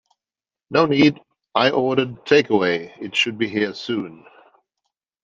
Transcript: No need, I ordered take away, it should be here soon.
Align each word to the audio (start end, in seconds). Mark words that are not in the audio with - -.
No 0.71 0.87
need, 0.87 1.19
I 1.53 1.69
ordered 1.69 2.25
take 2.25 2.49
away, 2.49 2.91
it 2.99 3.15
should 3.15 3.37
be 3.37 3.47
here 3.47 3.75
soon. 3.75 4.25